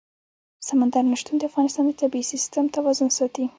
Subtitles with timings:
[0.67, 3.45] سمندر نه شتون د افغانستان د طبعي سیسټم توازن ساتي.